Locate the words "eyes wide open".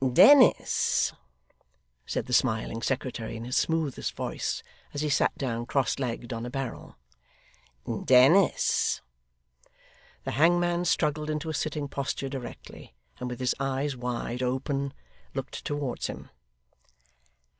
13.59-14.91